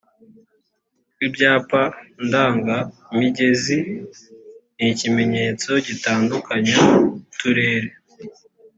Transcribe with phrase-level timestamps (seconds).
[1.25, 1.81] ibyapa
[2.25, 2.77] ndanga
[3.17, 3.77] migezi
[4.77, 6.77] ni ikimenyetso gitandukanya
[7.29, 7.89] uturere